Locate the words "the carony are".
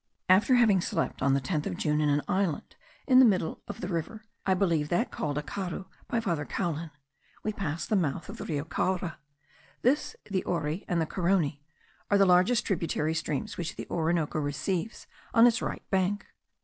10.99-12.17